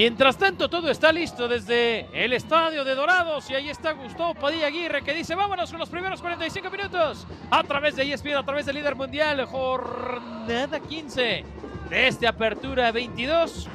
[0.00, 4.68] Mientras tanto, todo está listo desde el estadio de Dorados y ahí está Gustavo Padilla
[4.68, 8.64] Aguirre que dice vámonos con los primeros 45 minutos a través de ESPN, a través
[8.64, 11.44] del líder mundial, jornada 15
[11.90, 13.68] de esta apertura 22.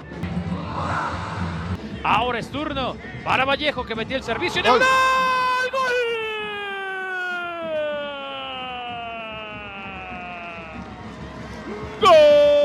[2.01, 4.81] Ahora es turno para Vallejo que metió el servicio en el Gol.
[12.01, 12.09] ¡Gol!
[12.09, 12.64] ¡Gol!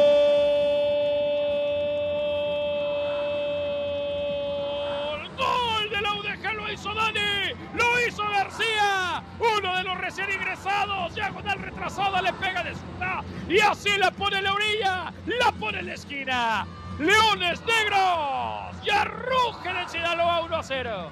[9.38, 14.38] Uno de los recién ingresados, diagonal retrasada, le pega de zurda y así la pone
[14.38, 16.66] en la orilla, la pone en la esquina.
[16.98, 18.84] ¡Leones Negros!
[18.84, 21.10] ¡Ya rugen en Sinaloa 1 a 0!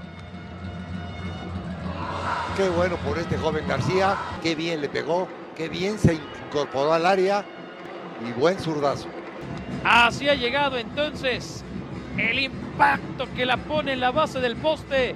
[2.56, 7.06] Qué bueno por este joven García, qué bien le pegó, qué bien se incorporó al
[7.06, 7.44] área
[8.26, 9.08] y buen zurdazo.
[9.84, 11.64] Así ha llegado entonces
[12.16, 15.14] el impacto que la pone en la base del poste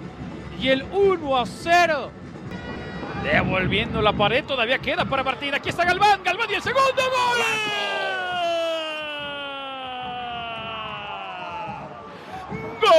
[0.61, 2.11] y el 1 a 0.
[3.23, 5.55] Devolviendo la pared, todavía queda para Martín.
[5.55, 7.39] Aquí está Galván, Galván y el segundo gol.
[12.81, 12.91] ¡Gol!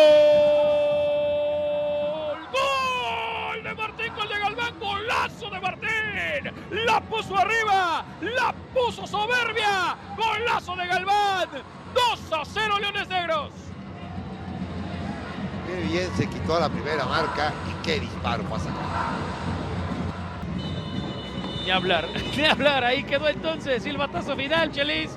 [2.52, 4.14] ¡Gol de Martín!
[4.16, 4.80] ¡Gol de Galván!
[4.80, 6.54] ¡Golazo de Martín!
[6.72, 8.06] ¡La puso arriba!
[8.22, 9.98] ¡La puso soberbia!
[10.16, 11.50] ¡Golazo de Galván!
[11.94, 13.52] 2 a 0 Leones Negros.
[15.68, 18.84] Qué bien se quitó la primera marca y qué disparo para sacar.
[21.64, 22.83] Ni hablar, ni hablar.
[22.83, 25.11] Ahí quedó entonces silbatazo final, Chelis.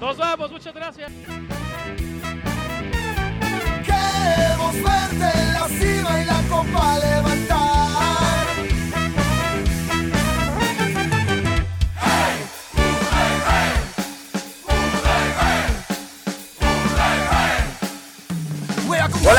[0.00, 1.10] Nos vamos, muchas gracias.
[3.84, 7.65] Queremos verte en la cima y la copa levantar.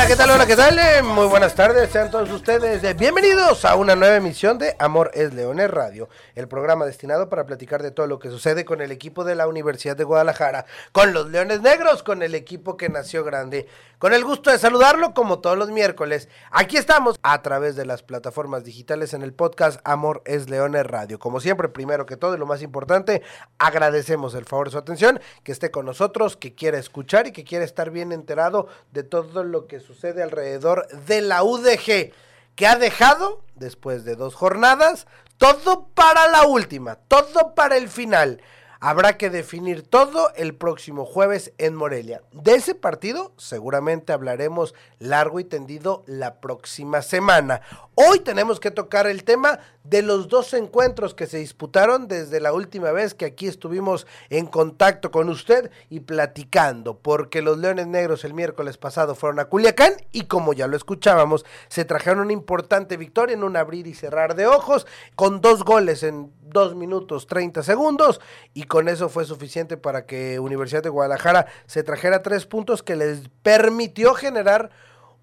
[0.08, 0.30] ¿Qué tal?
[0.30, 0.78] Hola, ¿qué tal?
[0.78, 5.10] Eh, Muy buenas tardes, sean todos ustedes eh, bienvenidos a una nueva emisión de Amor
[5.12, 8.90] es Leones Radio, el programa destinado para platicar de todo lo que sucede con el
[8.90, 13.22] equipo de la Universidad de Guadalajara, con los Leones Negros, con el equipo que nació
[13.22, 13.66] grande.
[13.98, 16.28] Con el gusto de saludarlo como todos los miércoles.
[16.52, 21.18] Aquí estamos a través de las plataformas digitales en el podcast Amor es Leones Radio.
[21.18, 23.22] Como siempre, primero que todo y lo más importante,
[23.58, 27.42] agradecemos el favor de su atención, que esté con nosotros, que quiera escuchar y que
[27.42, 32.12] quiera estar bien enterado de todo lo que sucede alrededor de la UDG,
[32.54, 38.40] que ha dejado, después de dos jornadas, todo para la última, todo para el final.
[38.80, 42.22] Habrá que definir todo el próximo jueves en Morelia.
[42.30, 47.60] De ese partido seguramente hablaremos largo y tendido la próxima semana.
[47.96, 52.52] Hoy tenemos que tocar el tema de los dos encuentros que se disputaron desde la
[52.52, 58.24] última vez que aquí estuvimos en contacto con usted y platicando, porque los Leones Negros
[58.24, 62.96] el miércoles pasado fueron a Culiacán y como ya lo escuchábamos, se trajeron una importante
[62.96, 64.86] victoria en un abrir y cerrar de ojos
[65.16, 68.20] con dos goles en dos minutos 30 segundos
[68.54, 72.96] y con eso fue suficiente para que Universidad de Guadalajara se trajera tres puntos que
[72.96, 74.70] les permitió generar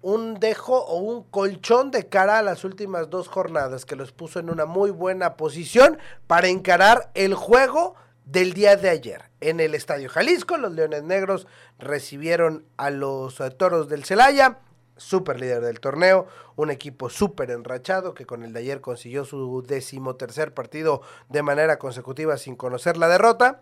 [0.02, 4.38] un dejo o un colchón de cara a las últimas dos jornadas que los puso
[4.38, 9.22] en una muy buena posición para encarar el juego del día de ayer.
[9.40, 11.46] En el Estadio Jalisco, los Leones Negros
[11.78, 14.58] recibieron a los eh, Toros del Celaya,
[14.96, 16.26] super líder del torneo,
[16.56, 21.78] un equipo súper enrachado que con el de ayer consiguió su decimotercer partido de manera
[21.78, 23.60] consecutiva sin conocer la derrota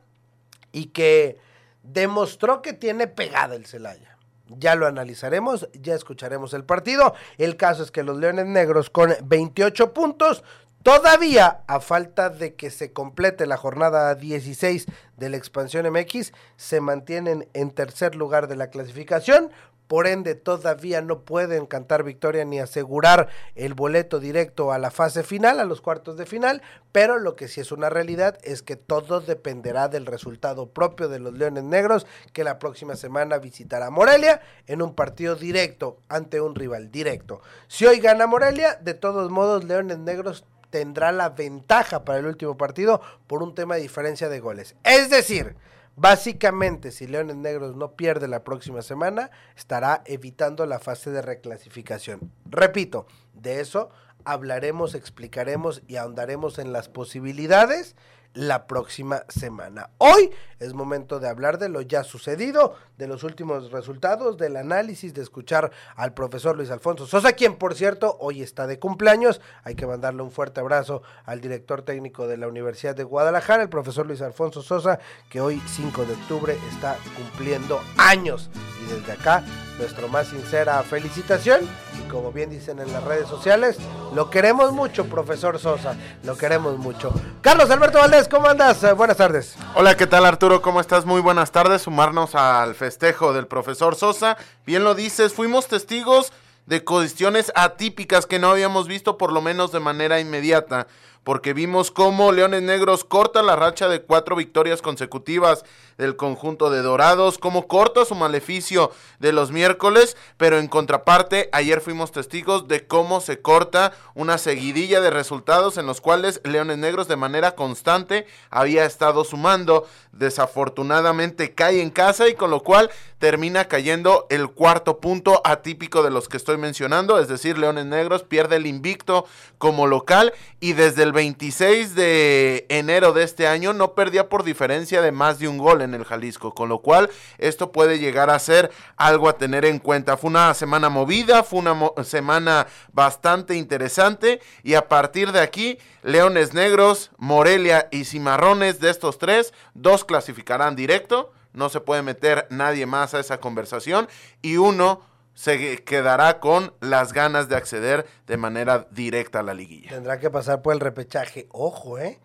[0.72, 1.38] y que
[1.82, 4.16] demostró que tiene pegada el Celaya.
[4.48, 7.14] Ya lo analizaremos, ya escucharemos el partido.
[7.38, 10.44] El caso es que los Leones Negros con 28 puntos,
[10.82, 16.80] todavía a falta de que se complete la jornada 16 de la expansión MX, se
[16.80, 19.50] mantienen en tercer lugar de la clasificación.
[19.86, 25.22] Por ende, todavía no pueden cantar victoria ni asegurar el boleto directo a la fase
[25.22, 28.76] final, a los cuartos de final, pero lo que sí es una realidad es que
[28.76, 34.40] todo dependerá del resultado propio de los Leones Negros, que la próxima semana visitará Morelia
[34.66, 37.40] en un partido directo ante un rival directo.
[37.68, 42.56] Si hoy gana Morelia, de todos modos, Leones Negros tendrá la ventaja para el último
[42.56, 44.74] partido por un tema de diferencia de goles.
[44.82, 45.54] Es decir,
[45.96, 52.32] Básicamente, si Leones Negros no pierde la próxima semana, estará evitando la fase de reclasificación.
[52.46, 53.90] Repito, de eso
[54.24, 57.94] hablaremos, explicaremos y ahondaremos en las posibilidades
[58.34, 59.90] la próxima semana.
[59.98, 65.14] Hoy es momento de hablar de lo ya sucedido, de los últimos resultados, del análisis,
[65.14, 69.40] de escuchar al profesor Luis Alfonso Sosa, quien por cierto hoy está de cumpleaños.
[69.62, 73.68] Hay que mandarle un fuerte abrazo al director técnico de la Universidad de Guadalajara, el
[73.68, 74.98] profesor Luis Alfonso Sosa,
[75.28, 78.50] que hoy 5 de octubre está cumpliendo años.
[78.82, 79.44] Y desde acá,
[79.78, 81.60] nuestra más sincera felicitación.
[81.98, 83.76] Y como bien dicen en las redes sociales,
[84.14, 87.12] lo queremos mucho, profesor Sosa, lo queremos mucho.
[87.40, 88.82] Carlos Alberto Valdés, ¿cómo andas?
[88.84, 89.56] Eh, buenas tardes.
[89.74, 90.62] Hola, ¿qué tal Arturo?
[90.62, 91.04] ¿Cómo estás?
[91.04, 91.82] Muy buenas tardes.
[91.82, 94.36] Sumarnos al festejo del profesor Sosa.
[94.64, 96.32] Bien lo dices, fuimos testigos
[96.66, 100.86] de cuestiones atípicas que no habíamos visto por lo menos de manera inmediata
[101.24, 105.64] porque vimos cómo Leones Negros corta la racha de cuatro victorias consecutivas
[105.96, 111.80] del conjunto de Dorados, cómo corta su maleficio de los miércoles, pero en contraparte, ayer
[111.80, 117.08] fuimos testigos de cómo se corta una seguidilla de resultados en los cuales Leones Negros
[117.08, 123.66] de manera constante había estado sumando, desafortunadamente cae en casa y con lo cual termina
[123.66, 128.56] cayendo el cuarto punto atípico de los que estoy mencionando, es decir, Leones Negros pierde
[128.56, 129.24] el invicto
[129.56, 135.00] como local y desde el 26 de enero de este año no perdía por diferencia
[135.00, 137.08] de más de un gol en el Jalisco, con lo cual
[137.38, 140.18] esto puede llegar a ser algo a tener en cuenta.
[140.18, 141.74] Fue una semana movida, fue una
[142.04, 149.16] semana bastante interesante y a partir de aquí, Leones Negros, Morelia y Cimarrones de estos
[149.16, 154.08] tres, dos clasificarán directo, no se puede meter nadie más a esa conversación
[154.42, 159.90] y uno se quedará con las ganas de acceder de manera directa a la liguilla.
[159.90, 161.48] Tendrá que pasar por el repechaje.
[161.50, 162.20] Ojo, ¿eh?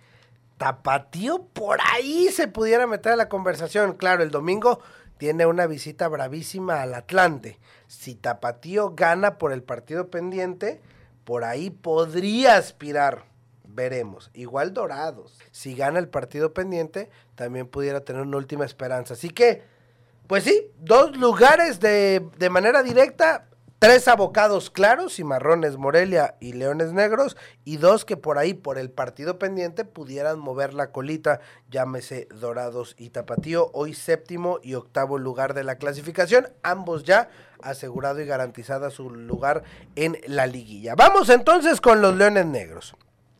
[0.57, 3.93] Tapatío por ahí se pudiera meter a la conversación.
[3.93, 4.81] Claro, el domingo
[5.17, 7.59] tiene una visita bravísima al Atlante.
[7.87, 10.81] Si Tapatío gana por el partido pendiente,
[11.23, 13.25] por ahí podría aspirar.
[13.63, 14.29] Veremos.
[14.33, 15.39] Igual Dorados.
[15.51, 19.13] Si gana el partido pendiente, también pudiera tener una última esperanza.
[19.13, 19.63] Así que
[20.29, 23.47] pues sí, dos lugares de, de manera directa,
[23.79, 27.35] tres abocados claros, Cimarrones, Morelia y Leones Negros,
[27.65, 31.39] y dos que por ahí, por el partido pendiente, pudieran mover la colita,
[31.71, 37.29] llámese Dorados y Tapatío, hoy séptimo y octavo lugar de la clasificación, ambos ya
[37.63, 39.63] asegurado y garantizada su lugar
[39.95, 40.93] en la liguilla.
[40.93, 42.95] Vamos entonces con los Leones Negros.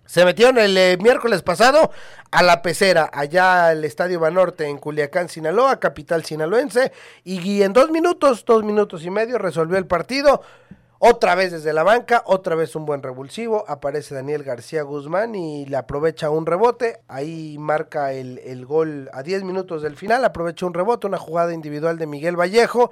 [0.09, 1.91] Se metieron el eh, miércoles pasado
[2.31, 6.91] a la pecera, allá al Estadio Banorte en Culiacán, Sinaloa, capital sinaloense,
[7.23, 10.41] y en dos minutos, dos minutos y medio resolvió el partido.
[10.97, 13.65] Otra vez desde la banca, otra vez un buen revulsivo.
[13.67, 17.01] Aparece Daniel García Guzmán y le aprovecha un rebote.
[17.07, 20.25] Ahí marca el, el gol a 10 minutos del final.
[20.25, 22.89] Aprovecha un rebote, una jugada individual de Miguel Vallejo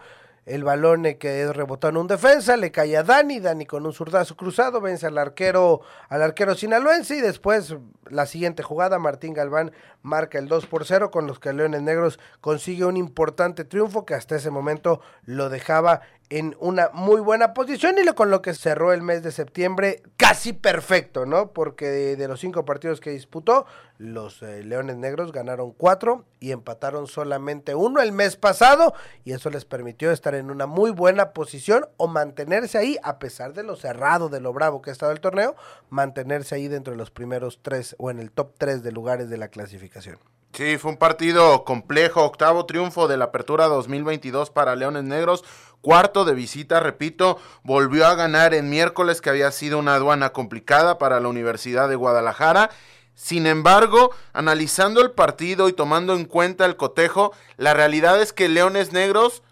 [0.47, 4.37] el balón que rebotó en un defensa, le cae a Dani, Dani con un zurdazo
[4.37, 7.75] cruzado, vence al arquero, al arquero sinaloense y después
[8.09, 12.17] la siguiente jugada, Martín Galván marca el 2 por 0 con los que Leones Negros
[12.39, 15.99] consigue un importante triunfo que hasta ese momento lo dejaba
[16.29, 20.51] en una muy buena posición y con lo que cerró el mes de septiembre casi
[20.53, 21.51] perfecto, ¿no?
[21.51, 23.65] Porque de, los cinco partidos que disputó,
[23.97, 28.93] los eh, Leones Negros ganaron cuatro y empataron solamente uno el mes pasado
[29.23, 33.53] y eso les permitió estar en una muy buena posición o mantenerse ahí a pesar
[33.53, 35.55] de lo cerrado, de lo bravo que ha estado el torneo,
[35.89, 39.37] mantenerse ahí dentro de los primeros tres o en el top tres de lugares de
[39.37, 40.19] la clasificación.
[40.57, 45.43] Sí, fue un partido complejo, octavo triunfo de la apertura 2022 para Leones Negros,
[45.81, 50.97] cuarto de visita, repito, volvió a ganar en miércoles que había sido una aduana complicada
[50.97, 52.69] para la Universidad de Guadalajara.
[53.15, 58.49] Sin embargo, analizando el partido y tomando en cuenta el cotejo, la realidad es que
[58.49, 59.43] Leones Negros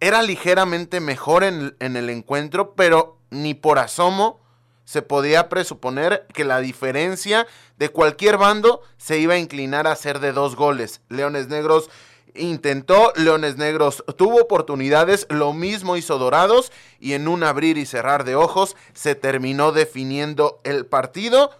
[0.00, 4.40] era ligeramente mejor en, en el encuentro, pero ni por asomo
[4.84, 10.18] se podía presuponer que la diferencia de cualquier bando se iba a inclinar a ser
[10.18, 11.00] de dos goles.
[11.08, 11.88] Leones Negros
[12.34, 18.24] intentó, Leones Negros tuvo oportunidades, lo mismo hizo Dorados y en un abrir y cerrar
[18.24, 21.50] de ojos se terminó definiendo el partido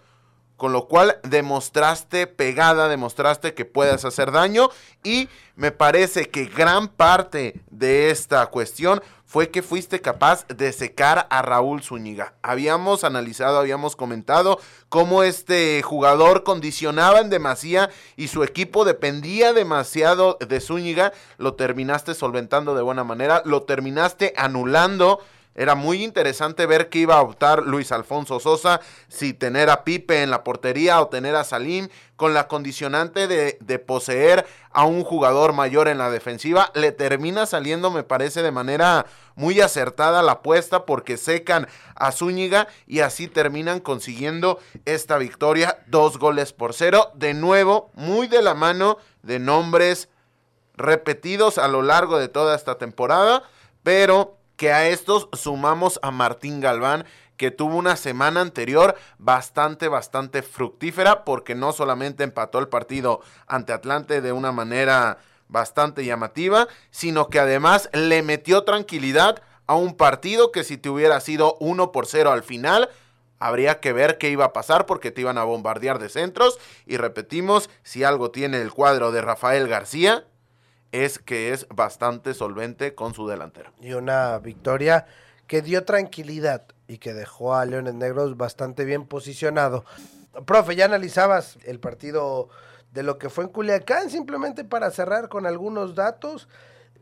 [0.61, 4.69] con lo cual demostraste pegada, demostraste que puedes hacer daño
[5.03, 9.00] y me parece que gran parte de esta cuestión
[9.31, 12.35] fue que fuiste capaz de secar a Raúl Zúñiga.
[12.43, 14.59] Habíamos analizado, habíamos comentado
[14.89, 22.15] cómo este jugador condicionaba en demasía y su equipo dependía demasiado de Zúñiga, lo terminaste
[22.15, 25.21] solventando de buena manera, lo terminaste anulando
[25.54, 30.23] era muy interesante ver qué iba a optar Luis Alfonso Sosa, si tener a Pipe
[30.23, 35.04] en la portería o tener a Salim, con la condicionante de, de poseer a un
[35.04, 36.71] jugador mayor en la defensiva.
[36.75, 42.69] Le termina saliendo, me parece, de manera muy acertada la apuesta porque secan a Zúñiga
[42.87, 45.78] y así terminan consiguiendo esta victoria.
[45.87, 47.11] Dos goles por cero.
[47.14, 50.09] De nuevo, muy de la mano de nombres
[50.76, 53.42] repetidos a lo largo de toda esta temporada,
[53.83, 57.07] pero que a estos sumamos a Martín Galván,
[57.38, 63.73] que tuvo una semana anterior bastante, bastante fructífera, porque no solamente empató el partido ante
[63.73, 65.17] Atlante de una manera
[65.49, 71.19] bastante llamativa, sino que además le metió tranquilidad a un partido que si te hubiera
[71.21, 72.90] sido 1 por 0 al final,
[73.38, 76.59] habría que ver qué iba a pasar porque te iban a bombardear de centros.
[76.85, 80.26] Y repetimos, si algo tiene el cuadro de Rafael García,
[80.93, 83.73] es que es bastante solvente con su delantero.
[83.81, 85.07] Y una victoria
[85.47, 89.85] que dio tranquilidad y que dejó a Leones Negros bastante bien posicionado.
[90.47, 92.49] Profe, ya analizabas el partido
[92.93, 96.49] de lo que fue en Culiacán, simplemente para cerrar con algunos datos.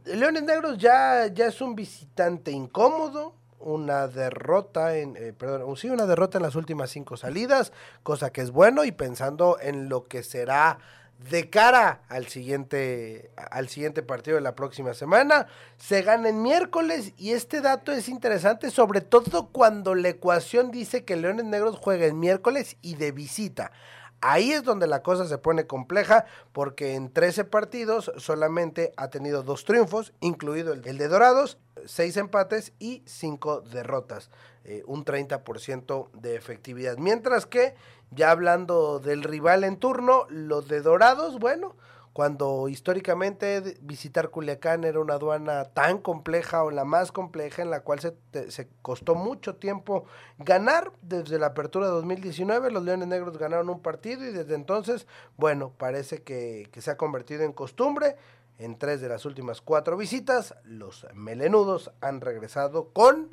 [0.04, 6.06] Leones Negros ya, ya es un visitante incómodo, una derrota en, eh, perdón, sí, una
[6.06, 10.22] derrota en las últimas cinco salidas, cosa que es bueno y pensando en lo que
[10.22, 10.78] será
[11.18, 15.46] de cara al siguiente, al siguiente partido de la próxima semana.
[15.76, 21.04] Se gana en miércoles y este dato es interesante, sobre todo cuando la ecuación dice
[21.04, 23.72] que Leones Negros juega en miércoles y de visita.
[24.20, 29.44] Ahí es donde la cosa se pone compleja porque en 13 partidos solamente ha tenido
[29.44, 34.30] dos triunfos, incluido el, de Dorados, seis empates y cinco derrotas,
[34.70, 36.98] eh, un 30% de efectividad.
[36.98, 37.74] Mientras que,
[38.10, 41.74] ya hablando del rival en turno, los de Dorados, bueno,
[42.12, 47.80] cuando históricamente visitar Culiacán era una aduana tan compleja o la más compleja en la
[47.80, 48.14] cual se,
[48.50, 50.04] se, costó mucho tiempo
[50.36, 55.06] ganar desde la apertura de 2019, los Leones Negros ganaron un partido y desde entonces,
[55.38, 58.16] bueno, parece que, que se ha convertido en costumbre.
[58.58, 63.30] En tres de las últimas cuatro visitas, los melenudos han regresado con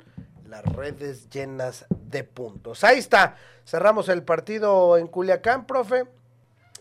[0.48, 2.84] las redes llenas de puntos.
[2.84, 6.06] Ahí está, cerramos el partido en Culiacán, profe.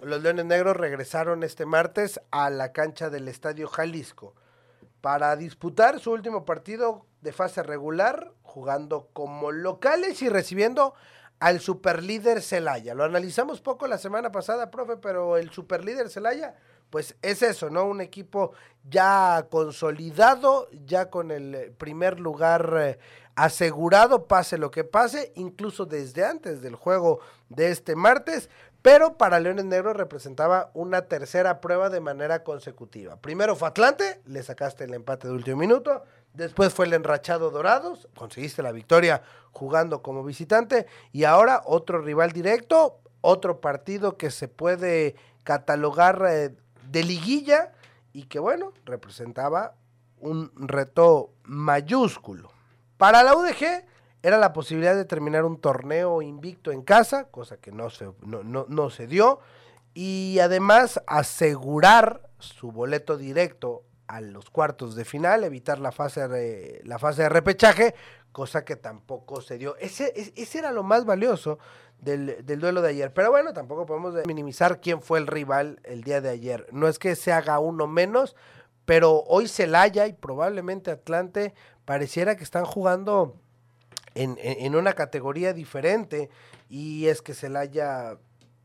[0.01, 4.35] Los Leones Negros regresaron este martes a la cancha del Estadio Jalisco
[5.01, 10.93] para disputar su último partido de fase regular, jugando como locales y recibiendo
[11.39, 12.93] al superlíder Celaya.
[12.93, 16.55] Lo analizamos poco la semana pasada, profe, pero el superlíder Celaya,
[16.89, 17.85] pues es eso, ¿no?
[17.85, 18.53] Un equipo
[18.89, 22.99] ya consolidado, ya con el primer lugar eh,
[23.35, 28.49] asegurado, pase lo que pase, incluso desde antes del juego de este martes,
[28.81, 33.15] pero para Leones Negros representaba una tercera prueba de manera consecutiva.
[33.17, 36.03] Primero fue Atlante, le sacaste el empate de último minuto,
[36.35, 42.31] después fue el enrachado Dorados, conseguiste la victoria jugando como visitante y ahora otro rival
[42.31, 46.55] directo, otro partido que se puede catalogar eh,
[46.87, 47.73] de liguilla
[48.13, 49.75] y que bueno, representaba
[50.19, 52.51] un reto mayúsculo.
[52.97, 53.85] Para la UDG
[54.23, 58.89] era la posibilidad de terminar un torneo invicto en casa, cosa que no se, no,
[58.89, 59.39] se dio,
[59.93, 66.81] y además asegurar su boleto directo a los cuartos de final, evitar la fase de,
[66.83, 67.95] la fase de repechaje,
[68.31, 69.75] cosa que tampoco se dio.
[69.77, 71.57] Ese, ese era lo más valioso
[71.99, 73.13] del, del, duelo de ayer.
[73.13, 76.67] Pero bueno, tampoco podemos minimizar quién fue el rival el día de ayer.
[76.71, 78.35] No es que se haga uno menos,
[78.85, 81.53] pero hoy Celaya y probablemente Atlante
[81.85, 83.35] pareciera que están jugando
[84.15, 86.29] en, una categoría diferente
[86.69, 88.17] y es que Celaya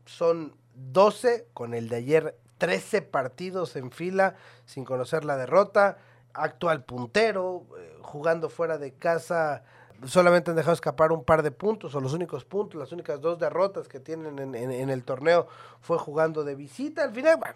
[0.05, 5.97] son 12 con el de ayer 13 partidos en fila sin conocer la derrota,
[6.31, 9.63] actual puntero, eh, jugando fuera de casa
[10.05, 13.39] solamente han dejado escapar un par de puntos o los únicos puntos, las únicas dos
[13.39, 15.47] derrotas que tienen en, en el torneo
[15.79, 17.03] fue jugando de visita.
[17.03, 17.55] Al final, bueno,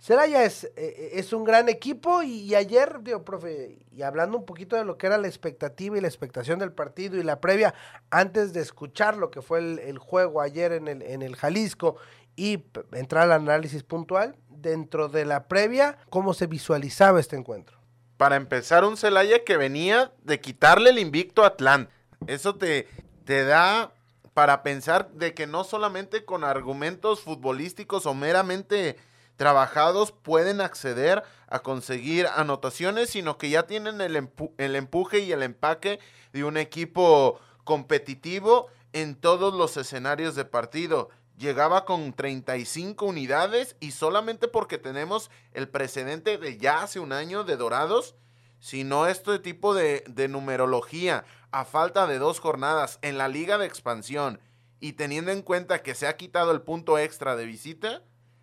[0.00, 4.46] Celaya es, eh, eh, es un gran equipo y, ayer, digo, profe, y hablando un
[4.46, 7.74] poquito de lo que era la expectativa y la expectación del partido y la previa,
[8.08, 11.96] antes de escuchar lo que fue el, juego ayer en el, en el Jalisco
[12.36, 17.78] y entrar al análisis puntual, dentro de la previa, ¿cómo se visualizaba este encuentro?
[18.16, 21.90] Para empezar, un Celaya que venía de quitarle el invicto a Atlanta.
[22.26, 22.86] Eso te,
[23.24, 23.92] te da
[24.34, 28.96] para pensar de que no solamente con argumentos futbolísticos o meramente
[29.36, 35.42] trabajados pueden acceder a conseguir anotaciones, sino que ya tienen el, el empuje y el
[35.42, 35.98] empaque
[36.32, 41.08] de un equipo competitivo en todos los escenarios de partido.
[41.40, 47.44] Llegaba con 35 unidades y solamente porque tenemos el precedente de ya hace un año
[47.44, 48.14] de Dorados,
[48.58, 53.64] sino este tipo de, de numerología a falta de dos jornadas en la liga de
[53.64, 54.38] expansión
[54.80, 58.02] y teniendo en cuenta que se ha quitado el punto extra de visita,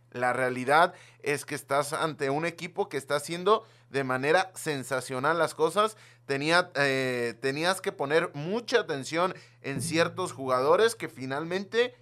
[0.10, 5.54] La realidad es que estás ante un equipo que está haciendo de manera sensacional las
[5.54, 5.98] cosas.
[6.26, 11.94] Tenía, eh, tenías que poner mucha atención en ciertos jugadores que finalmente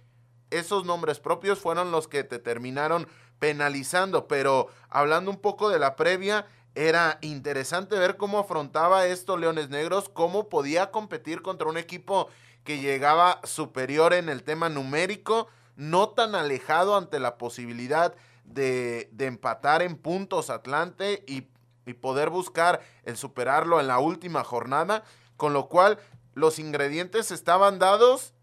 [0.50, 4.28] esos nombres propios fueron los que te terminaron penalizando.
[4.28, 10.08] Pero hablando un poco de la previa, era interesante ver cómo afrontaba esto Leones Negros,
[10.08, 12.28] cómo podía competir contra un equipo
[12.64, 19.26] que llegaba superior en el tema numérico, no tan alejado ante la posibilidad de, de
[19.26, 21.48] empatar en puntos Atlante y,
[21.86, 25.04] y poder buscar el superarlo en la última jornada,
[25.36, 25.98] con lo cual
[26.34, 28.34] los ingredientes estaban dados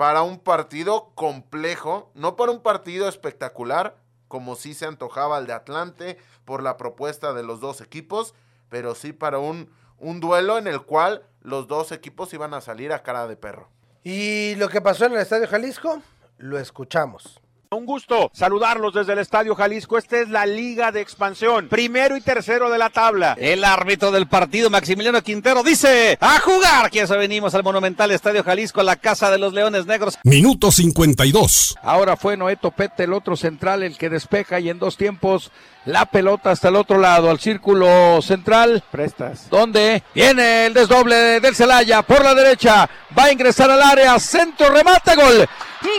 [0.00, 5.52] para un partido complejo, no para un partido espectacular, como sí se antojaba el de
[5.52, 6.16] Atlante
[6.46, 8.32] por la propuesta de los dos equipos,
[8.70, 12.94] pero sí para un, un duelo en el cual los dos equipos iban a salir
[12.94, 13.68] a cara de perro.
[14.02, 16.00] Y lo que pasó en el Estadio Jalisco,
[16.38, 17.38] lo escuchamos.
[17.72, 19.96] Un gusto saludarlos desde el Estadio Jalisco.
[19.96, 23.36] Esta es la Liga de Expansión, primero y tercero de la tabla.
[23.38, 26.90] El árbitro del partido, Maximiliano Quintero, dice: ¡A jugar!
[26.90, 30.18] Que eso venimos al Monumental Estadio Jalisco, la casa de los Leones Negros.
[30.24, 31.78] Minuto 52.
[31.80, 35.52] Ahora fue Noé Topete, el otro central, el que despeja y en dos tiempos
[35.84, 38.82] la pelota hasta el otro lado, al círculo central.
[38.90, 39.48] Prestas.
[39.48, 42.90] Donde viene el desdoble del Celaya por la derecha.
[43.16, 44.18] Va a ingresar al área.
[44.18, 45.48] Centro, remate, gol.
[45.82, 45.90] ¡Gol!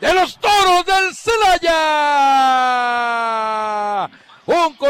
[0.00, 1.80] De los toros del Celaya.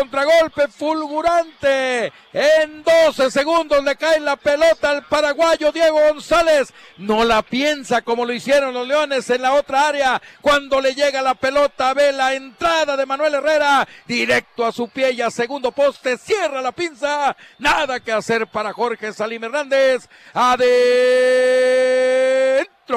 [0.00, 2.10] Contragolpe fulgurante.
[2.32, 6.72] En 12 segundos le cae la pelota al paraguayo Diego González.
[6.96, 10.22] No la piensa como lo hicieron los Leones en la otra área.
[10.40, 13.86] Cuando le llega la pelota, ve la entrada de Manuel Herrera.
[14.06, 16.16] Directo a su pie y a segundo poste.
[16.16, 17.36] Cierra la pinza.
[17.58, 20.08] Nada que hacer para Jorge Salim Hernández.
[20.32, 20.62] Adentro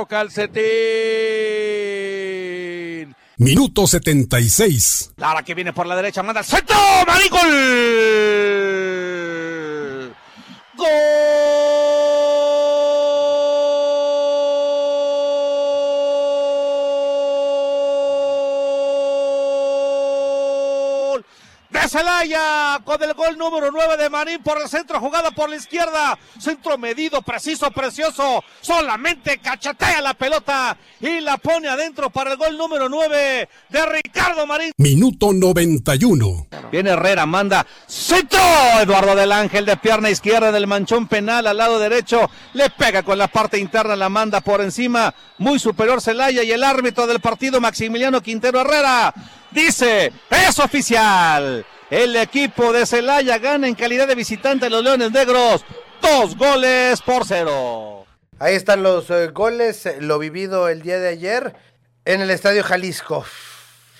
[0.08, 1.73] calcetín.
[3.38, 5.14] Minuto 76.
[5.18, 6.76] Lara que viene por la derecha, manda al centro,
[7.08, 8.73] Maricol.
[22.24, 26.18] Celaya con el gol número 9 de Marín por el centro, jugada por la izquierda,
[26.40, 32.58] centro medido, preciso, precioso, solamente cachatea la pelota y la pone adentro para el gol
[32.58, 34.72] número 9 de Ricardo Marín.
[34.78, 36.48] Minuto 91.
[36.72, 38.40] Viene Herrera, manda centro.
[38.82, 42.30] Eduardo del Ángel de pierna izquierda del manchón penal al lado derecho.
[42.54, 45.14] Le pega con la parte interna, la manda por encima.
[45.38, 49.14] Muy superior Celaya y el árbitro del partido, Maximiliano Quintero Herrera,
[49.54, 51.66] dice: es oficial.
[51.90, 55.64] El equipo de Celaya gana en calidad de visitante a los Leones Negros.
[56.02, 58.06] Dos goles por cero.
[58.40, 61.56] Ahí están los eh, goles, eh, lo vivido el día de ayer
[62.06, 63.24] en el Estadio Jalisco.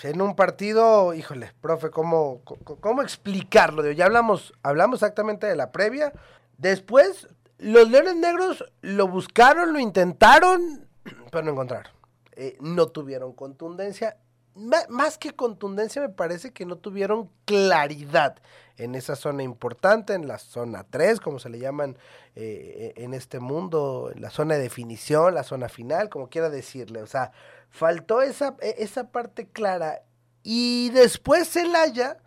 [0.04, 2.42] En un partido, híjole, profe, ¿cómo,
[2.82, 3.90] cómo, explicarlo?
[3.92, 6.12] Ya hablamos, hablamos exactamente de la previa.
[6.58, 10.90] Después, los Leones Negros lo buscaron, lo intentaron,
[11.32, 11.92] pero no encontraron.
[12.36, 14.18] Eh, no tuvieron contundencia.
[14.56, 18.36] Más que contundencia, me parece que no tuvieron claridad
[18.78, 21.98] en esa zona importante, en la zona 3, como se le llaman
[22.36, 27.02] eh, en este mundo, la zona de definición, la zona final, como quiera decirle.
[27.02, 27.32] O sea,
[27.70, 30.02] faltó esa, e- esa parte clara.
[30.44, 32.18] Y después Celaya,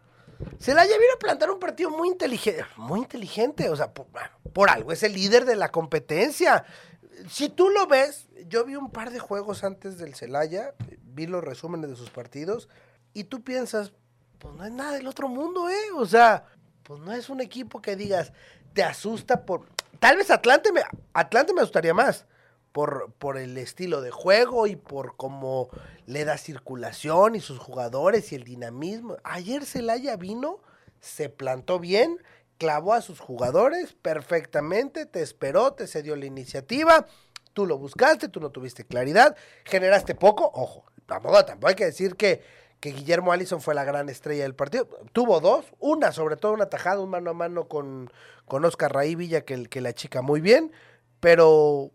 [0.58, 4.06] Celaya vino a plantar un partido muy inteligente, muy inteligente, o sea, por,
[4.52, 6.64] por algo, es el líder de la competencia.
[7.28, 11.42] Si tú lo ves, yo vi un par de juegos antes del Celaya, vi los
[11.42, 12.68] resúmenes de sus partidos,
[13.14, 13.92] y tú piensas,
[14.38, 15.90] pues no es nada del otro mundo, ¿eh?
[15.96, 16.44] O sea,
[16.82, 18.32] pues no es un equipo que digas,
[18.74, 19.66] te asusta por...
[19.98, 20.82] Tal vez Atlante me,
[21.14, 22.26] Atlante me asustaría más,
[22.72, 25.70] por, por el estilo de juego y por cómo
[26.04, 29.16] le da circulación y sus jugadores y el dinamismo.
[29.24, 30.60] Ayer Celaya vino,
[31.00, 32.18] se plantó bien,
[32.58, 37.06] clavó a sus jugadores perfectamente, te esperó, te cedió la iniciativa,
[37.52, 42.16] tú lo buscaste, tú no tuviste claridad, generaste poco, ojo, tampoco, tampoco hay que decir
[42.16, 42.42] que,
[42.80, 46.66] que Guillermo Allison fue la gran estrella del partido, tuvo dos, una sobre todo una
[46.66, 48.10] tajada, un mano a mano con,
[48.44, 50.72] con Oscar Raí Villa que, que la chica muy bien,
[51.20, 51.92] pero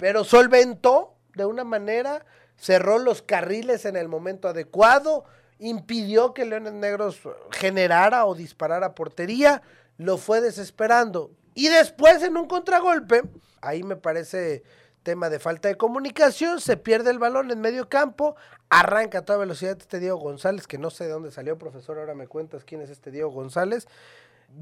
[0.00, 2.24] pero solventó de una manera,
[2.56, 5.26] cerró los carriles en el momento adecuado,
[5.60, 7.20] impidió que Leones Negros
[7.52, 9.62] generara o disparara portería,
[9.98, 11.30] lo fue desesperando.
[11.54, 13.22] Y después en un contragolpe,
[13.60, 14.62] ahí me parece
[15.02, 18.36] tema de falta de comunicación, se pierde el balón en medio campo,
[18.68, 22.14] arranca a toda velocidad este Diego González, que no sé de dónde salió, profesor, ahora
[22.14, 23.88] me cuentas quién es este Diego González.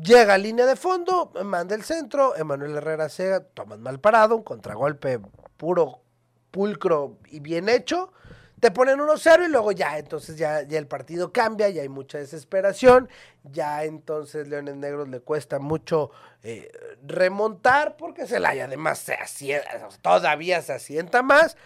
[0.03, 4.43] Llega a línea de fondo, manda el centro, Emanuel Herrera se toma mal parado, un
[4.43, 5.19] contragolpe
[5.57, 6.03] puro,
[6.51, 8.13] pulcro y bien hecho.
[8.61, 12.19] Te ponen 1-0 y luego ya, entonces ya, ya el partido cambia, ya hay mucha
[12.19, 13.09] desesperación,
[13.45, 16.11] ya entonces Leones Negros le cuesta mucho
[16.43, 16.71] eh,
[17.07, 21.57] remontar porque Celaya además se asienta, todavía se asienta más.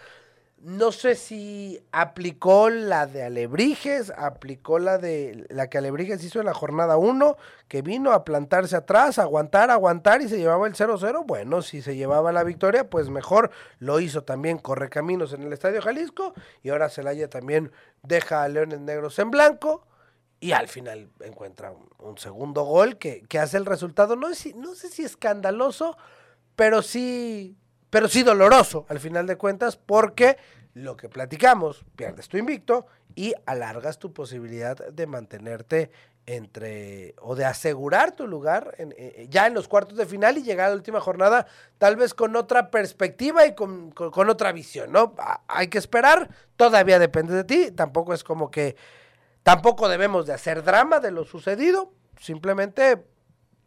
[0.63, 6.45] No sé si aplicó la de Alebrijes, aplicó la de la que Alebrijes hizo en
[6.45, 7.35] la jornada 1,
[7.67, 11.25] que vino a plantarse atrás, aguantar, aguantar y se llevaba el 0-0.
[11.25, 15.81] Bueno, si se llevaba la victoria, pues mejor lo hizo también Correcaminos en el Estadio
[15.81, 19.85] Jalisco y ahora Celaya también deja a Leones Negros en blanco
[20.39, 24.89] y al final encuentra un, segundo gol que, que, hace el resultado, no, no sé
[24.89, 25.97] si escandaloso,
[26.55, 27.57] pero sí
[27.93, 30.37] pero sí doloroso al final de cuentas porque
[30.73, 35.91] lo que platicamos, pierdes tu invicto y alargas tu posibilidad de mantenerte
[36.25, 40.41] entre o de asegurar tu lugar eh, eh, ya en los cuartos de final y
[40.41, 41.45] llegar a la última jornada
[41.77, 45.13] tal vez con otra perspectiva y con, con otra visión, ¿no?
[45.47, 48.75] Hay que esperar, todavía depende de ti, tampoco es como que
[49.43, 53.05] tampoco debemos de hacer drama de lo sucedido, simplemente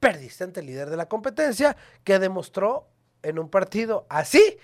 [0.01, 2.89] perdiste ante el líder de la competencia que demostró
[3.29, 4.59] en un partido así,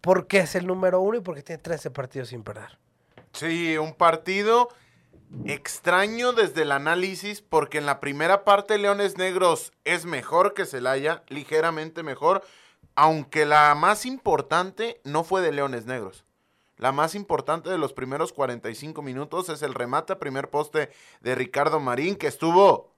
[0.00, 2.78] porque es el número uno y porque tiene 13 partidos sin perder.
[3.32, 4.68] Sí, un partido
[5.46, 11.22] extraño desde el análisis, porque en la primera parte Leones Negros es mejor que Celaya,
[11.28, 12.42] ligeramente mejor,
[12.94, 16.24] aunque la más importante no fue de Leones Negros.
[16.76, 21.34] La más importante de los primeros 45 minutos es el remate a primer poste de
[21.34, 22.91] Ricardo Marín, que estuvo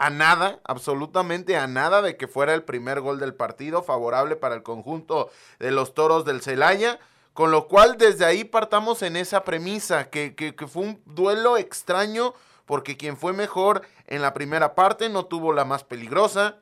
[0.00, 4.54] a nada, absolutamente a nada de que fuera el primer gol del partido, favorable para
[4.54, 6.98] el conjunto de los toros del Celaya.
[7.34, 11.58] Con lo cual, desde ahí partamos en esa premisa, que, que, que fue un duelo
[11.58, 12.32] extraño,
[12.64, 16.56] porque quien fue mejor en la primera parte no tuvo la más peligrosa.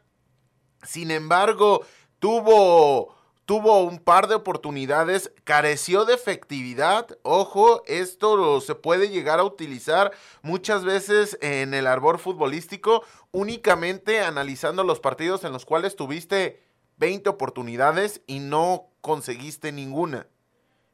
[0.82, 1.86] Sin embargo,
[2.18, 3.17] tuvo
[3.48, 7.06] tuvo un par de oportunidades, careció de efectividad.
[7.22, 14.84] Ojo, esto se puede llegar a utilizar muchas veces en el arbor futbolístico, únicamente analizando
[14.84, 16.62] los partidos en los cuales tuviste
[16.98, 20.26] 20 oportunidades y no conseguiste ninguna.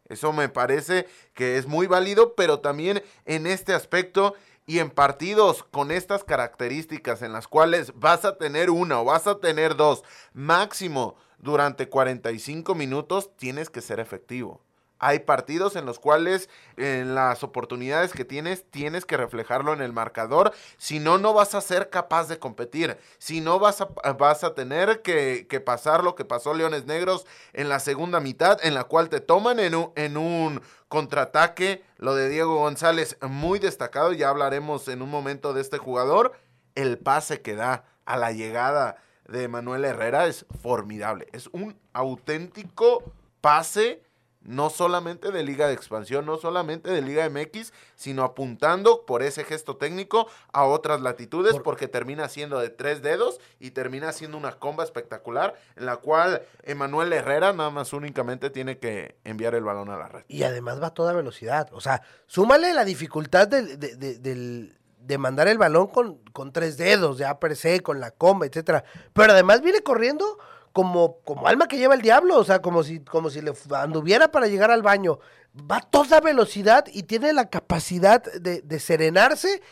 [0.09, 4.35] Eso me parece que es muy válido, pero también en este aspecto
[4.67, 9.27] y en partidos con estas características en las cuales vas a tener una o vas
[9.27, 14.61] a tener dos máximo durante 45 minutos tienes que ser efectivo.
[15.05, 19.93] Hay partidos en los cuales en las oportunidades que tienes tienes que reflejarlo en el
[19.93, 24.45] marcador, si no, no vas a ser capaz de competir, si no vas a, vas
[24.45, 28.85] a tener que, pasar lo que pasó Leones Negros en la segunda mitad, en la
[28.85, 34.31] cual te toman en un, en un contraataque, lo de Diego González muy destacado, ya
[34.31, 36.33] hablaremos en un momento de este jugador,
[36.77, 38.97] el pase que da a la llegada
[39.29, 41.27] de Manuel Herrera es formidable.
[41.33, 43.03] Es un auténtico
[43.43, 44.03] pase,
[44.45, 49.45] no solamente de Liga de Expansión, no solamente de Liga MX, sino apuntando por ese
[49.45, 54.53] gesto técnico a otras latitudes, porque termina siendo de tres dedos y termina siendo una
[54.59, 59.91] comba espectacular, en la cual Emanuel Herrera nada más únicamente tiene que enviar el balón
[59.91, 60.25] a la red.
[60.29, 61.69] Y además va a toda velocidad.
[61.73, 64.77] O sea, súmale la dificultad del, del
[65.07, 68.85] de mandar el balón con, con tres dedos, ya per se, con la comba, etcétera.
[69.13, 70.39] Pero además viene corriendo
[70.75, 74.31] como, como alma que lleva el diablo, o sea, como si, como si le anduviera
[74.31, 75.19] para llegar al baño.
[75.59, 79.63] Va a toda velocidad y tiene la capacidad de, serenarse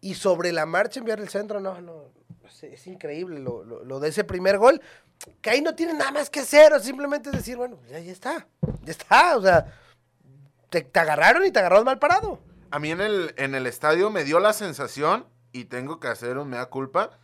[0.00, 1.60] y sobre la marcha enviar el centro.
[1.60, 2.10] No, no,
[2.62, 4.80] es, increíble lo, lo, de ese primer gol,
[5.40, 8.48] que ahí no tiene nada más que hacer, o simplemente decir, bueno, ya, ya está,
[8.82, 9.66] ya está, o sea,
[10.70, 12.40] te, te agarraron y te agarraron mal parado
[12.70, 16.36] a mí en el, en el estadio me dio la sensación, y tengo que hacer
[16.36, 17.18] un mea culpa,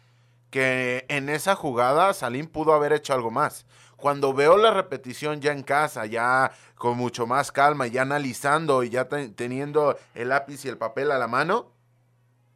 [0.53, 3.65] que en esa jugada Salim pudo haber hecho algo más.
[3.97, 8.91] Cuando veo la repetición ya en casa, ya con mucho más calma, ya analizando y
[8.91, 11.73] ya teniendo el lápiz y el papel a la mano,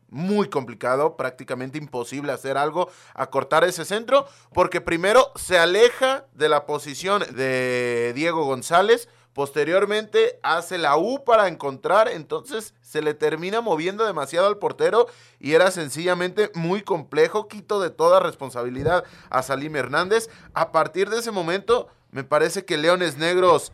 [0.09, 6.51] muy complicado, prácticamente imposible hacer algo, a cortar ese centro, porque primero se aleja de
[6.51, 13.61] la posición de Diego González, Posteriormente hace la U para encontrar, entonces se le termina
[13.61, 17.47] moviendo demasiado al portero y era sencillamente muy complejo.
[17.47, 20.31] Quito de toda responsabilidad a Salim Hernández.
[20.55, 23.73] A partir de ese momento, me parece que Leones Negros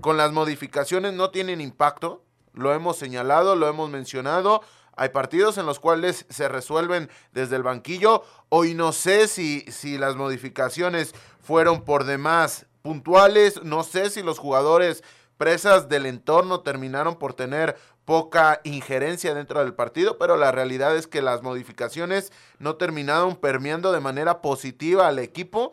[0.00, 2.22] con las modificaciones no tienen impacto.
[2.54, 4.62] Lo hemos señalado, lo hemos mencionado.
[4.94, 8.22] Hay partidos en los cuales se resuelven desde el banquillo.
[8.48, 13.62] Hoy no sé si, si las modificaciones fueron por demás puntuales.
[13.62, 15.02] No sé si los jugadores
[15.36, 21.06] presas del entorno terminaron por tener poca injerencia dentro del partido, pero la realidad es
[21.06, 25.72] que las modificaciones no terminaron permeando de manera positiva al equipo.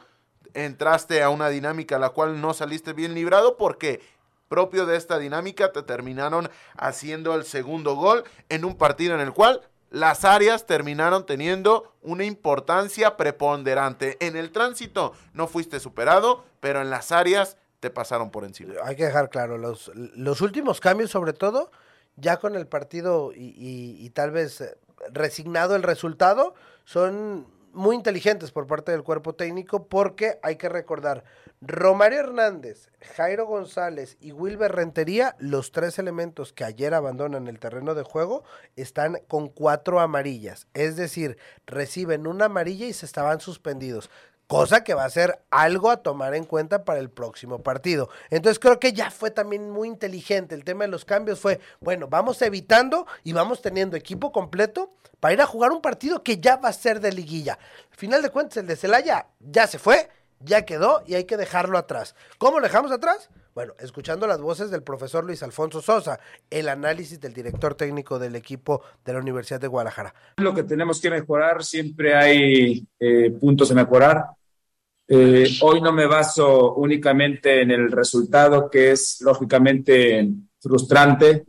[0.54, 4.02] Entraste a una dinámica a la cual no saliste bien librado porque
[4.48, 9.34] propio de esta dinámica te terminaron haciendo el segundo gol en un partido en el
[9.34, 14.18] cual las áreas terminaron teniendo una importancia preponderante.
[14.20, 18.74] En el tránsito no fuiste superado, pero en las áreas te pasaron por encima.
[18.84, 21.72] Hay que dejar claro, los, los últimos cambios sobre todo,
[22.16, 24.64] ya con el partido y, y tal vez
[25.12, 27.48] resignado el resultado, son
[27.78, 31.24] muy inteligentes por parte del cuerpo técnico porque hay que recordar,
[31.62, 37.96] Romario Hernández, Jairo González y Wilber Rentería, los tres elementos que ayer abandonan el terreno
[37.96, 38.44] de juego,
[38.76, 44.10] están con cuatro amarillas, es decir, reciben una amarilla y se estaban suspendidos
[44.48, 48.10] cosa que va a ser algo a tomar en cuenta para el próximo partido.
[48.30, 50.56] Entonces creo que ya fue también muy inteligente.
[50.56, 55.34] El tema de los cambios fue, bueno, vamos evitando y vamos teniendo equipo completo para
[55.34, 57.60] ir a jugar un partido que ya va a ser de liguilla.
[57.92, 61.38] Al final de cuentas, el de Celaya ya se fue, ya quedó y hay que
[61.38, 62.16] dejarlo atrás.
[62.38, 63.30] ¿Cómo lo dejamos atrás?
[63.56, 66.20] Bueno, escuchando las voces del profesor Luis Alfonso Sosa,
[66.52, 70.14] el análisis del director técnico del equipo de la Universidad de Guadalajara.
[70.38, 74.37] Lo que tenemos que mejorar, siempre hay eh, puntos de mejorar.
[75.10, 81.46] Eh, hoy no me baso únicamente en el resultado, que es lógicamente frustrante,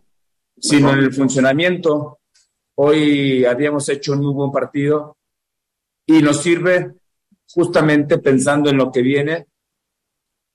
[0.57, 2.21] sino en el funcionamiento.
[2.77, 5.17] Hoy habíamos hecho un muy buen partido
[6.07, 6.95] y nos sirve
[7.53, 9.47] justamente pensando en lo que viene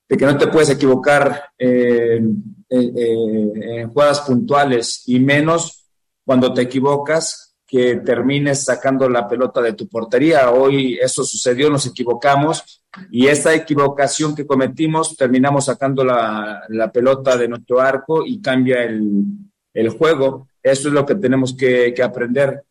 [0.08, 2.22] de que no te puedes equivocar eh,
[2.68, 5.86] en jugadas puntuales y menos
[6.24, 7.43] cuando te equivocas
[7.74, 10.52] que termines sacando la pelota de tu portería.
[10.52, 17.36] Hoy eso sucedió, nos equivocamos y esa equivocación que cometimos terminamos sacando la, la pelota
[17.36, 19.24] de nuestro arco y cambia el,
[19.72, 20.46] el, juego.
[20.62, 22.62] Eso es lo que tenemos que, que aprender.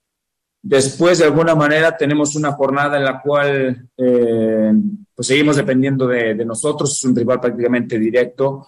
[0.61, 4.71] Después, de alguna manera, tenemos una jornada en la cual eh,
[5.13, 6.93] pues seguimos dependiendo de, de, nosotros.
[6.93, 8.65] Es un rival prácticamente directo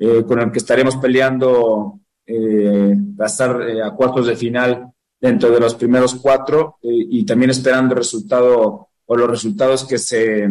[0.00, 5.50] eh, con el que estaremos peleando eh, a estar eh, a cuartos de final dentro
[5.50, 10.48] de los primeros cuatro eh, y también esperando el resultado o los resultados que se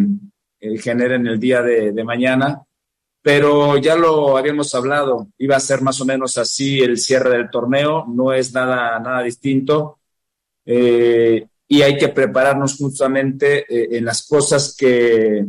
[0.79, 2.63] generen el día de, mañana
[3.21, 7.49] pero ya lo habíamos hablado, iba a ser más o menos así el cierre del
[7.49, 9.99] torneo, no es nada, nada distinto.
[10.65, 15.45] Eh, y hay que prepararnos justamente eh, en las cosas que,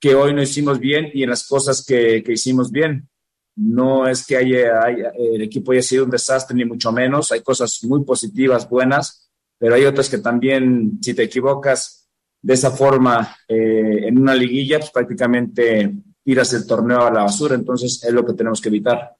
[0.00, 3.06] que, hoy no hicimos bien y en las cosas que hicimos bien.
[3.56, 4.80] No es que haya,
[5.16, 7.30] el equipo haya sido un desastre, ni mucho menos.
[7.32, 12.08] Hay cosas muy positivas, buenas, pero hay otras que también, si te equivocas
[12.42, 17.54] de esa forma eh, en una liguilla, pues prácticamente tiras el torneo a la basura.
[17.54, 19.16] Entonces es lo que tenemos que evitar.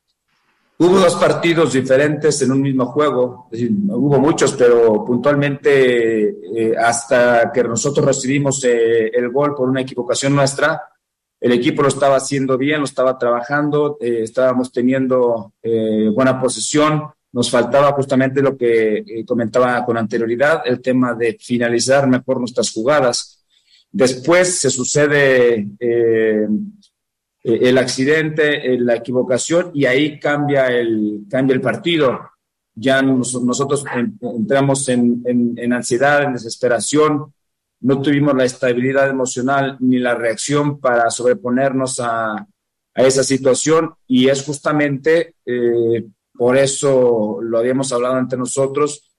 [0.77, 7.63] Hubo dos partidos diferentes en un mismo juego, hubo muchos, pero puntualmente eh, hasta que
[7.63, 10.83] nosotros recibimos eh, el gol por una equivocación nuestra,
[11.45, 17.03] el equipo lo estaba haciendo bien, lo estaba trabajando, eh, estábamos teniendo eh, buena posesión,
[17.33, 22.73] nos faltaba justamente lo que eh, comentaba con anterioridad, el tema de finalizar mejor nuestras
[22.73, 23.45] jugadas.
[23.93, 25.69] Después se sucede
[27.43, 32.21] el accidente, la equivocación, y ahí cambia el, cambia el partido.
[32.75, 33.85] Ya nos, nosotros
[34.23, 37.35] entramos en, en, en, ansiedad, en desesperación,
[37.85, 42.47] no tuvimos la estabilidad emocional ni la reacción para sobreponernos a,
[42.95, 49.11] esa situación, y es justamente eh, por eso lo habíamos hablado entre nosotros,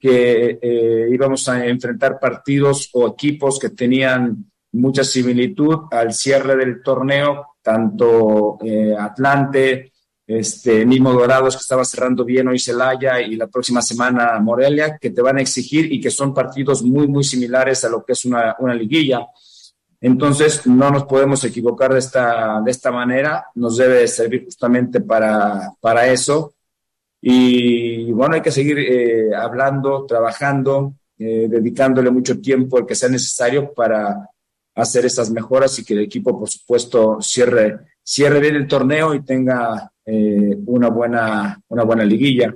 [0.00, 6.82] que eh, íbamos a enfrentar partidos o equipos que tenían mucha similitud al cierre del
[6.82, 9.92] torneo tanto eh, Atlante,
[10.38, 15.10] este mismo Dorados que estaba cerrando bien hoy Celaya y la próxima semana Morelia, que
[15.10, 18.24] te van a exigir y que son partidos muy, muy similares a lo que es
[18.24, 19.26] una, una liguilla.
[20.00, 25.72] Entonces, no nos podemos equivocar de esta, de esta manera, nos debe servir justamente para,
[25.80, 26.54] para eso.
[27.20, 33.08] Y bueno, hay que seguir eh, hablando, trabajando, eh, dedicándole mucho tiempo el que sea
[33.08, 34.30] necesario para
[34.74, 39.22] hacer esas mejoras y que el equipo, por supuesto, cierre, cierre bien el torneo y
[39.22, 42.54] tenga eh, una, buena, una buena liguilla.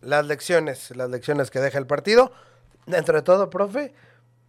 [0.00, 2.32] Las lecciones, las lecciones que deja el partido.
[2.86, 3.94] Dentro de todo, profe,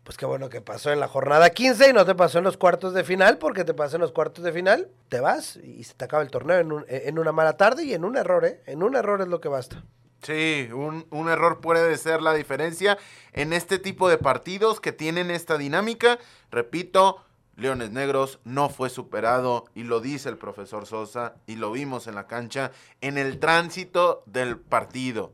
[0.04, 2.58] pues qué bueno que pasó en la jornada 15 y no te pasó en los
[2.58, 5.94] cuartos de final, porque te pasó en los cuartos de final, te vas y se
[5.94, 8.62] te acaba el torneo en, un, en una mala tarde y en un error, ¿eh?
[8.66, 9.84] En un error es lo que basta.
[10.22, 12.98] Sí, un, un, error puede ser la diferencia
[13.32, 16.18] en este tipo de partidos que tienen esta dinámica.
[16.50, 17.24] Repito,
[17.58, 22.16] Leones Negros no fue superado y lo dice el profesor Sosa y lo vimos en
[22.16, 25.32] la cancha en el tránsito del partido.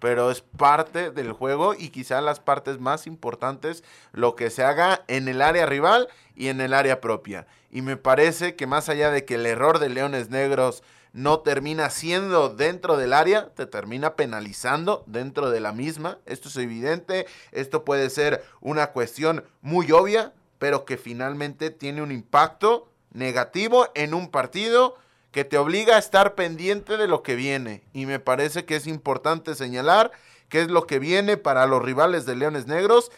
[0.00, 5.04] Pero es parte del juego y quizá las partes más importantes lo que se haga
[5.06, 7.46] en el área rival y en el área propia.
[7.70, 11.90] Y me parece que más allá de que el error de Leones Negros no termina
[11.90, 16.18] siendo dentro del área, te termina penalizando dentro de la misma.
[16.26, 22.12] Esto es evidente, esto puede ser una cuestión muy obvia, pero que finalmente tiene un
[22.12, 24.94] impacto negativo en un partido
[25.32, 27.82] que te obliga a estar pendiente de lo que viene.
[27.92, 30.12] Y me parece que es importante señalar
[30.48, 33.10] qué es lo que viene para los rivales de Leones Negros.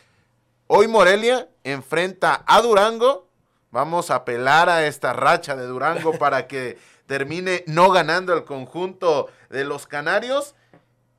[0.68, 3.28] Hoy Morelia enfrenta a Durango.
[3.70, 9.28] Vamos a apelar a esta racha de Durango para que termine no ganando el conjunto
[9.50, 10.54] de los Canarios.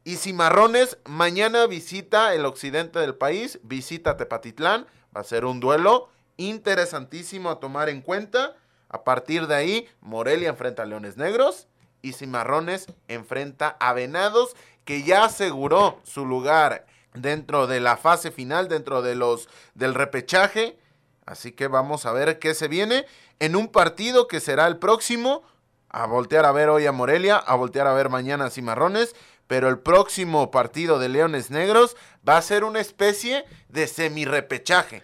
[0.03, 4.87] Y Cimarrones mañana visita el occidente del país, visita Tepatitlán.
[5.15, 8.55] Va a ser un duelo interesantísimo a tomar en cuenta.
[8.89, 11.67] A partir de ahí, Morelia enfrenta a Leones Negros
[12.05, 18.67] y Cimarrones enfrenta a Venados, que ya aseguró su lugar dentro de la fase final,
[18.67, 20.77] dentro de los del repechaje.
[21.25, 23.05] Así que vamos a ver qué se viene
[23.39, 25.41] en un partido que será el próximo.
[25.89, 29.15] A voltear a ver hoy a Morelia, a voltear a ver mañana a Cimarrones.
[29.47, 31.95] Pero el próximo partido de Leones Negros
[32.27, 35.03] va a ser una especie de semi-repechaje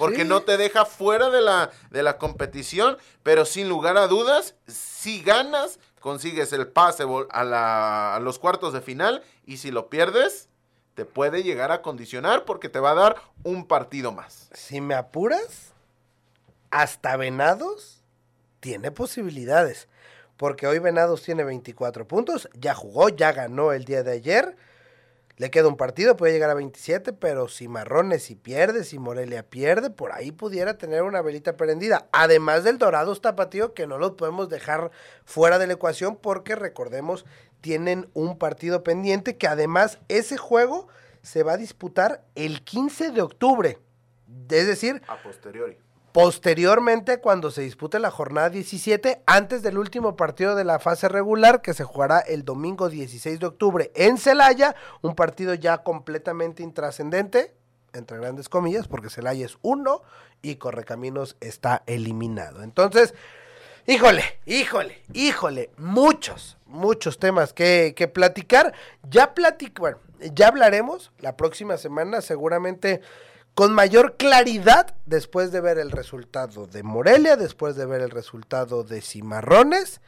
[0.00, 4.54] porque no te deja fuera de la, de la competición, pero sin lugar a dudas,
[4.66, 10.48] si ganas, consigues el pase a, a los cuartos de final y si lo pierdes,
[10.94, 14.48] te puede llegar a condicionar porque te va a dar un partido más.
[14.54, 15.74] Si me apuras,
[16.70, 18.02] hasta Venados
[18.60, 19.86] tiene posibilidades.
[20.38, 24.56] Porque hoy Venados tiene 24 puntos, ya jugó, ya ganó el día de ayer
[25.40, 29.42] le queda un partido, puede llegar a 27, pero si Marrones si pierde, si Morelia
[29.42, 32.08] pierde, por ahí pudiera tener una velita prendida.
[32.12, 34.90] Además del Dorados Tapatío, que no lo podemos dejar
[35.24, 37.24] fuera de la ecuación, porque recordemos,
[37.62, 40.88] tienen un partido pendiente que además ese juego
[41.22, 43.78] se va a disputar el 15 de octubre.
[44.50, 45.78] Es decir, a posteriori.
[46.12, 51.62] Posteriormente, cuando se dispute la jornada 17, antes del último partido de la fase regular,
[51.62, 57.54] que se jugará el domingo 16 de octubre en Celaya, un partido ya completamente intrascendente,
[57.92, 60.02] entre grandes comillas, porque Celaya es uno
[60.42, 62.64] y Correcaminos está eliminado.
[62.64, 63.14] Entonces,
[63.86, 68.74] híjole, híjole, híjole, muchos, muchos temas que, que platicar.
[69.08, 69.98] Ya platic, bueno,
[70.34, 73.00] ya hablaremos la próxima semana, seguramente
[73.54, 78.84] con mayor claridad después de ver el resultado de Morelia, después de ver el resultado
[78.84, 80.00] de Cimarrones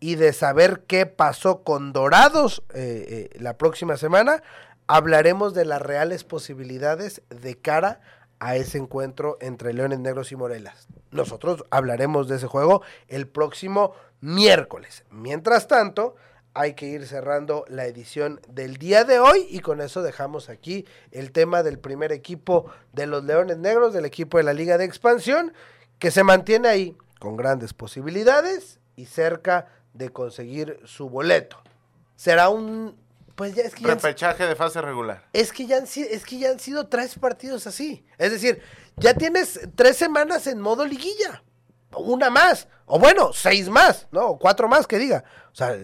[0.00, 4.42] y de saber qué pasó con Dorados eh, eh, la próxima semana,
[4.86, 8.00] hablaremos de las reales posibilidades de cara
[8.40, 10.88] a ese encuentro entre Leones Negros y Morelas.
[11.12, 15.04] Nosotros hablaremos de ese juego el próximo miércoles.
[15.10, 16.16] Mientras tanto,
[16.54, 20.86] hay que ir cerrando la edición del día de hoy y con eso dejamos aquí
[21.10, 24.84] el tema del primer equipo de los Leones Negros, del equipo de la Liga de
[24.84, 25.52] Expansión,
[25.98, 31.62] que se mantiene ahí con grandes posibilidades y cerca de conseguir su boleto.
[32.16, 33.00] Será un
[33.34, 35.26] pues ya es que repechaje de fase regular.
[35.32, 38.04] Es que ya han es que ya han sido tres partidos así.
[38.18, 38.60] Es decir,
[38.96, 41.42] ya tienes tres semanas en modo liguilla
[42.00, 44.36] una más, o bueno, seis más, ¿no?
[44.38, 45.24] cuatro más que diga.
[45.52, 45.76] O sea,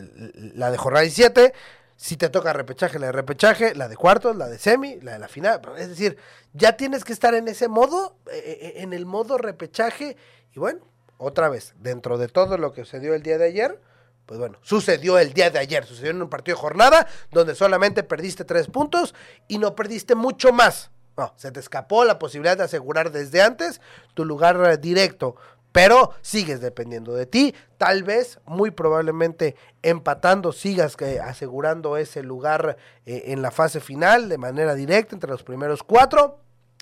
[0.54, 1.52] la de jornada 17,
[1.96, 5.18] si te toca repechaje, la de repechaje, la de cuartos, la de semi, la de
[5.18, 5.60] la final.
[5.76, 6.16] Es decir,
[6.52, 10.16] ya tienes que estar en ese modo, eh, eh, en el modo repechaje.
[10.54, 10.80] Y bueno,
[11.18, 13.80] otra vez, dentro de todo lo que sucedió el día de ayer,
[14.26, 18.02] pues bueno, sucedió el día de ayer, sucedió en un partido de jornada donde solamente
[18.02, 19.14] perdiste tres puntos
[19.48, 20.90] y no perdiste mucho más.
[21.16, 23.80] No, se te escapó la posibilidad de asegurar desde antes
[24.14, 25.34] tu lugar directo
[25.72, 27.54] pero sigues dependiendo de ti.
[27.76, 32.76] Tal vez, muy probablemente, empatando, sigas eh, asegurando ese lugar
[33.06, 36.40] eh, en la fase final de manera directa entre los primeros cuatro.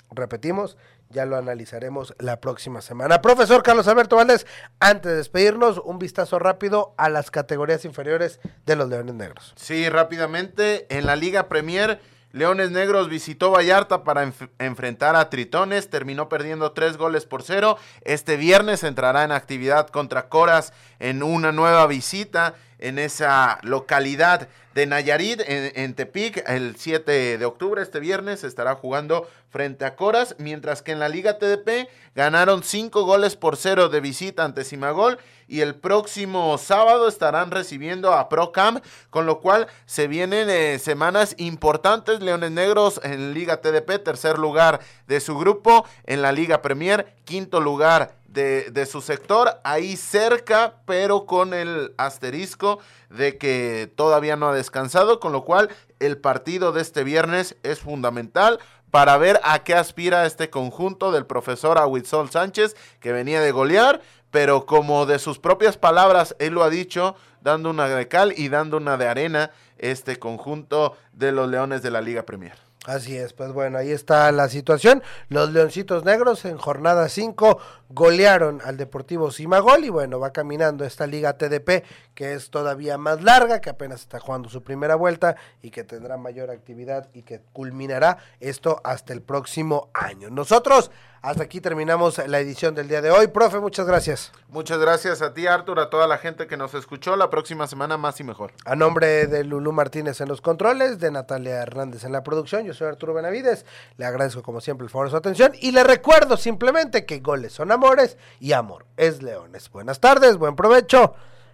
[0.09, 0.77] Repetimos,
[1.09, 3.21] ya lo analizaremos la próxima semana.
[3.21, 4.45] Profesor Carlos Alberto Valdés,
[4.79, 9.53] antes de despedirnos, un vistazo rápido a las categorías inferiores de los Leones Negros.
[9.57, 11.99] Sí, rápidamente, en la Liga Premier
[12.37, 17.77] Leones Negros visitó Vallarta para enfrentar a Tritones, terminó perdiendo tres goles por cero.
[18.01, 24.85] Este viernes entrará en actividad contra Coras en una nueva visita en esa localidad de
[24.85, 30.83] Nayarit, en, Tepic, el 7 de octubre, este viernes, estará jugando frente a Coras, mientras
[30.83, 35.17] que en la Liga TDP ganaron cinco goles por cero de visita ante Simagol
[35.47, 41.33] y el próximo sábado estarán recibiendo a Procam, con lo cual se vienen eh, semanas
[41.39, 42.19] importantes.
[42.19, 47.61] Leones Negros en Liga TDP, tercer lugar de su grupo, en la Liga Premier, quinto
[47.61, 52.79] lugar de, de, su sector, ahí cerca, pero con el asterisco
[53.09, 55.69] de que todavía no ha descansado, con lo cual
[55.99, 58.59] el partido de este viernes es fundamental
[58.91, 64.01] para ver a qué aspira este conjunto del profesor Ahuitzol Sánchez, que venía de golear,
[64.31, 68.49] pero como de sus propias palabras él lo ha dicho, dando una de cal y
[68.49, 72.66] dando una de arena este conjunto de los Leones de la Liga Premier.
[72.87, 75.03] Así es, pues bueno, ahí está la situación.
[75.27, 77.59] Los Leoncitos Negros en jornada 5
[77.89, 81.83] golearon al Deportivo Simagol y bueno, va caminando esta liga TDP
[82.15, 86.15] que es todavía más larga, que apenas está jugando su primera vuelta y que tendrá
[86.15, 90.29] mayor actividad y que culminará esto hasta el próximo año.
[90.29, 90.89] Nosotros
[91.21, 93.27] hasta aquí terminamos la edición del día de hoy.
[93.27, 94.31] Profe, muchas gracias.
[94.49, 97.15] Muchas gracias a ti, Artur, a toda la gente que nos escuchó.
[97.15, 98.53] La próxima semana más y mejor.
[98.65, 102.73] A nombre de Lulú Martínez en los controles, de Natalia Hernández en la producción, yo
[102.73, 103.65] soy Arturo Benavides.
[103.97, 107.53] Le agradezco como siempre el favor de su atención y le recuerdo simplemente que goles
[107.53, 109.69] son amores y amor es leones.
[109.69, 111.13] Buenas tardes, buen provecho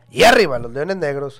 [0.09, 1.39] y arriba los leones negros.